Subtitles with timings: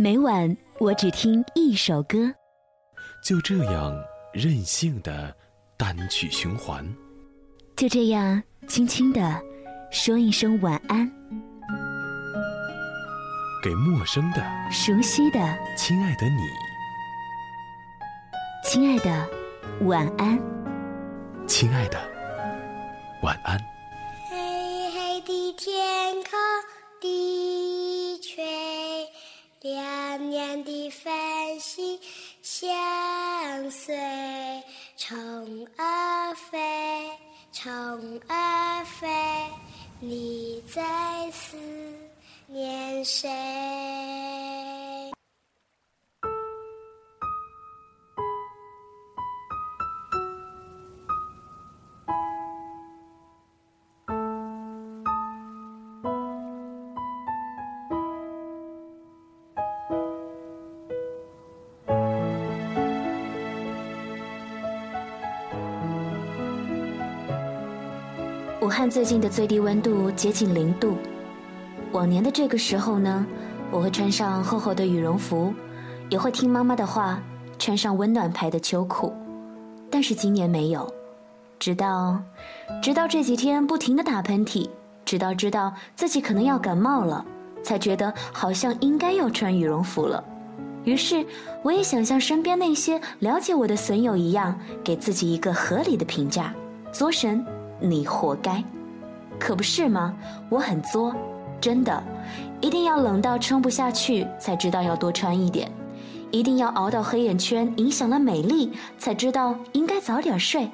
[0.00, 2.32] 每晚我只听一首歌，
[3.20, 3.92] 就这样
[4.32, 5.34] 任性的
[5.76, 6.86] 单曲循环，
[7.74, 9.42] 就这样轻轻的
[9.90, 11.10] 说一声晚安，
[13.60, 15.40] 给陌生的、熟悉的、
[15.76, 16.42] 亲爱的你，
[18.62, 19.28] 亲爱的，
[19.80, 20.38] 晚安，
[21.44, 21.98] 亲爱的，
[23.24, 23.58] 晚安。
[24.30, 26.38] 黑黑的天空，
[27.00, 27.57] 地
[37.88, 39.08] 虫儿飞，
[39.98, 40.82] 你在
[41.30, 41.56] 思
[42.46, 43.30] 念谁？
[68.60, 70.96] 武汉最近的最低温度接近零度。
[71.92, 73.24] 往年的这个时候呢，
[73.70, 75.54] 我会穿上厚厚的羽绒服，
[76.10, 77.22] 也会听妈妈的话，
[77.56, 79.14] 穿上温暖牌的秋裤。
[79.88, 80.92] 但是今年没有，
[81.60, 82.20] 直到，
[82.82, 84.68] 直到这几天不停的打喷嚏，
[85.04, 87.24] 直到知道自己可能要感冒了，
[87.62, 90.22] 才觉得好像应该要穿羽绒服了。
[90.82, 91.24] 于是，
[91.62, 96.52] 我也想像身边那些了解我的损友一样，给自己一个合理的评价：
[96.90, 97.46] 作神。
[97.80, 98.62] 你活该，
[99.38, 100.14] 可不是吗？
[100.48, 101.14] 我很作，
[101.60, 102.02] 真的，
[102.60, 105.70] 一定要冷到撑不下去才知道要多穿一点，
[106.30, 110.68] 一定要熬到黑眼圈影响了美丽才知道应该早点睡，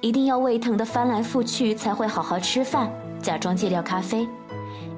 [0.00, 4.28] 一定要胃疼的翻来覆去才会好好吃饭，假装戒掉咖啡，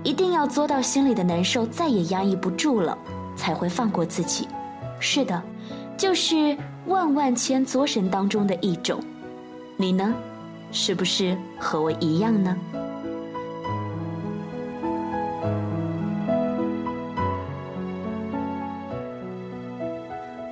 [0.03, 2.97] 一定要作到心里的难受再也压抑不住了
[3.35, 4.47] 才会放过自己。
[5.01, 5.43] 是的，
[5.97, 6.57] 就是
[6.87, 9.01] 万万千作神当中的一种。
[9.77, 10.15] 你呢？
[10.73, 12.57] 是不是和我一样呢？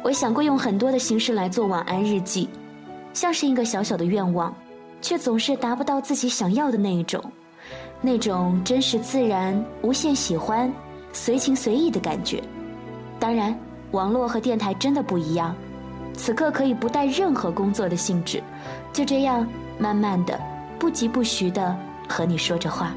[0.03, 2.48] 我想过用很多的形式来做晚安日记，
[3.12, 4.54] 像是一个小小的愿望，
[5.00, 7.22] 却总是达不到自己想要的那一种，
[8.00, 10.72] 那种真实自然、无限喜欢、
[11.12, 12.41] 随情随意的感觉。
[13.19, 13.58] 当然，
[13.91, 15.56] 网络和电台真的不一样，
[16.12, 18.42] 此刻可以不带任何工作的性质，
[18.92, 19.47] 就这样。
[19.78, 20.38] 慢慢的，
[20.78, 21.76] 不疾不徐的
[22.08, 22.92] 和你说着话，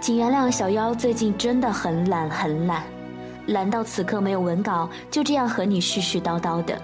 [0.00, 2.82] 请原谅小妖最近真的很懒很懒，
[3.46, 6.80] 懒到此刻没有文稿，就这样和你絮絮叨叨的。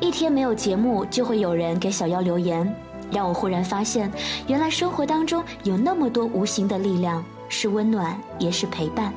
[0.00, 2.72] 一天没有节目，就会有人给小妖留言，
[3.10, 4.10] 让我忽然发现，
[4.46, 9.12] 原来生活当中有那么多无形的力量，是温暖也是陪伴。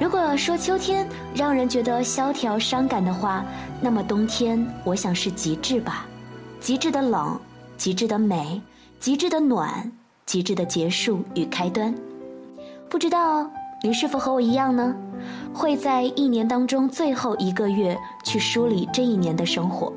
[0.00, 3.44] 如果说秋天让人觉得萧条伤感的话，
[3.80, 6.06] 那么冬天我想是极致吧，
[6.60, 7.38] 极致的冷。
[7.78, 8.60] 极致的美，
[8.98, 9.90] 极致的暖，
[10.26, 11.94] 极致的结束与开端。
[12.90, 13.48] 不知道
[13.84, 14.94] 你是否和我一样呢？
[15.54, 19.92] 会在一年当中最后一个月去梳理这一年的生活，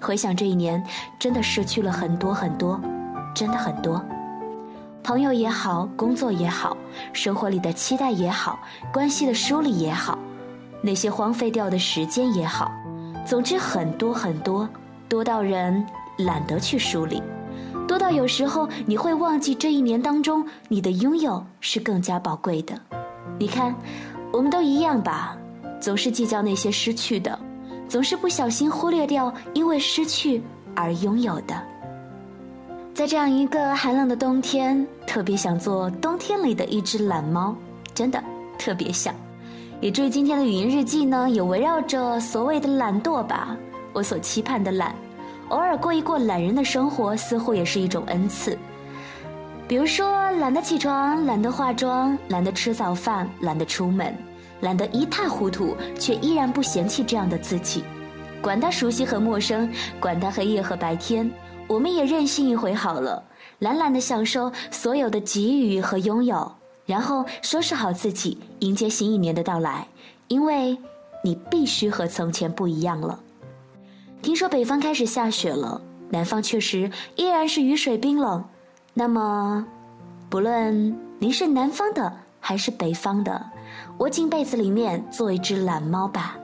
[0.00, 0.82] 回想这一年，
[1.18, 2.80] 真的失去了很多很多，
[3.34, 4.00] 真的很多。
[5.02, 6.76] 朋友也好，工作也好，
[7.12, 8.60] 生活里的期待也好，
[8.92, 10.16] 关系的梳理也好，
[10.80, 12.70] 那些荒废掉的时间也好，
[13.26, 14.68] 总之很多很多，
[15.08, 15.84] 多到人。
[16.20, 17.22] 懒得去梳理，
[17.86, 22.74] 多到有时候你会忘记这一年当中你的拥有是更加宝贵的。
[23.38, 23.74] 你看，
[24.32, 25.36] 我们都一样吧，
[25.80, 27.38] 总是计较那些失去的，
[27.88, 30.42] 总是不小心忽略掉因为失去
[30.74, 31.54] 而拥有的。
[32.92, 37.56] 在这样一个寒冷的冬天，特别想做冬天里的一只懒猫，
[37.94, 38.22] 真的
[38.58, 39.14] 特别想。
[39.80, 43.56] 也祝今天的语音日记呢，也围绕着所谓的懒惰吧，
[43.94, 44.94] 我所期盼的懒。
[45.50, 48.58] 偶尔过一过懒人的生活，似乎也是一种恩赐。
[49.68, 54.12] 比如说，懒得起床，懒得化妆，懒得吃早饭，懒得出门，
[54.62, 57.84] 懒得一塌糊涂，却依然不嫌弃这样的自己。
[58.42, 59.70] 管他熟悉和陌生，
[60.00, 61.30] 管他黑夜和白天，
[61.68, 63.22] 我们也任性一回好了，
[63.58, 66.50] 懒懒的享受所有的给予和拥有，
[66.86, 69.86] 然后收拾好自己，迎接新一年的到来。
[70.28, 70.76] 因为，
[71.22, 73.18] 你必须和从前不一样了。
[74.40, 75.78] 说北方开始下雪了，
[76.08, 78.42] 南方确实依然是雨水冰冷。
[78.94, 79.66] 那么，
[80.30, 82.10] 不论您是南方的
[82.40, 83.38] 还是北方的，
[83.98, 86.38] 窝进被子里面做一只懒猫吧。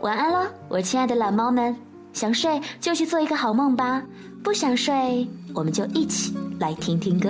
[0.00, 1.76] 晚安了，我亲爱的懒猫们。
[2.12, 4.02] 想睡就去做一个好梦吧，
[4.42, 5.24] 不想睡
[5.54, 7.28] 我们就一起来听听歌。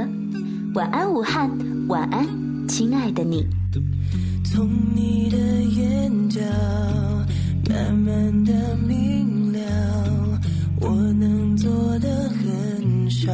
[0.75, 1.51] 晚安，武汉，
[1.87, 2.27] 晚安，
[2.67, 3.47] 亲爱的你
[4.51, 6.41] 从你的眼角
[7.69, 8.55] 慢慢的。
[10.81, 13.31] 我能做的很少。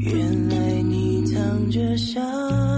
[0.00, 2.73] 原来你藏着笑。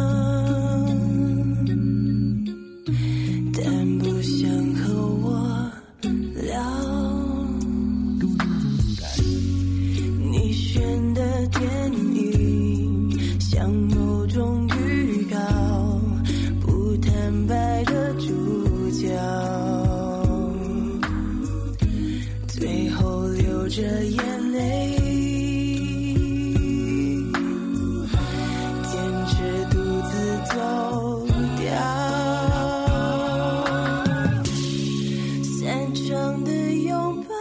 [35.87, 37.35] 漫长的拥抱，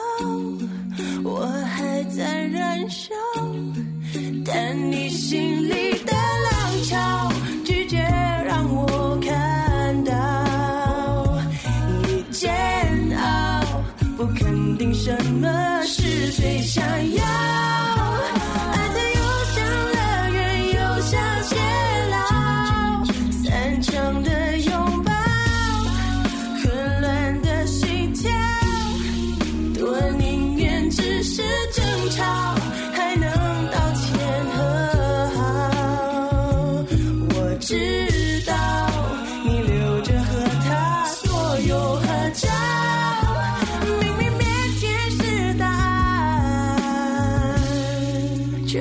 [1.24, 3.10] 我还在燃烧，
[4.46, 5.65] 但你心。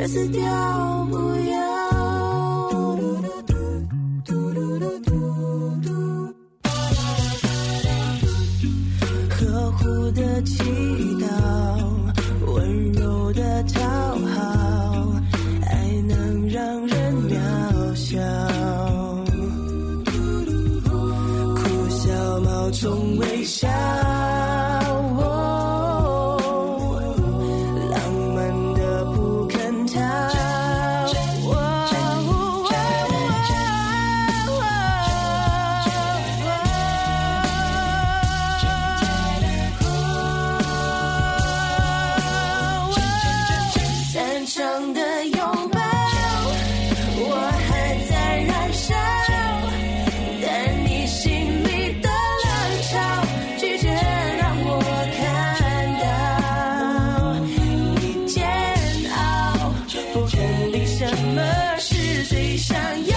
[0.06, 1.03] 死掉。
[44.54, 45.80] 上的拥抱
[47.16, 47.34] 我
[47.66, 48.14] 还在
[48.44, 48.94] 燃烧
[50.40, 50.48] 但
[50.84, 51.28] 你心
[51.64, 52.08] 里的
[52.44, 52.46] 浪
[52.84, 52.92] 潮
[53.58, 53.88] 拒绝
[54.38, 54.70] 让我
[55.18, 55.18] 看
[56.04, 56.06] 到
[57.40, 57.48] 你
[58.28, 58.46] 煎
[59.10, 59.18] 熬
[60.12, 61.04] 不肯定什
[61.34, 61.42] 么
[61.80, 63.13] 是最想要。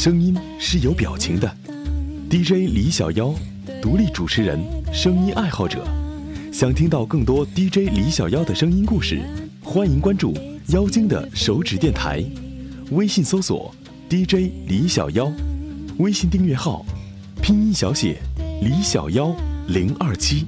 [0.00, 1.56] 声音是有表情的
[2.30, 3.34] ，DJ 李小妖，
[3.82, 4.56] 独立主持人，
[4.94, 5.84] 声音爱好者。
[6.52, 9.20] 想听到更多 DJ 李小妖的声音故事，
[9.60, 10.32] 欢迎关注
[10.68, 12.24] 妖精的手指电台，
[12.92, 13.74] 微信搜索
[14.08, 15.32] DJ 李小妖，
[15.98, 16.86] 微信订阅号，
[17.42, 18.18] 拼音小写
[18.62, 19.34] 李小妖
[19.66, 20.46] 零二七。